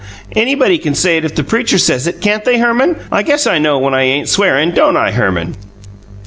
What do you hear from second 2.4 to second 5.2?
they, Herman? I guess I know when I ain't swearing, don't I,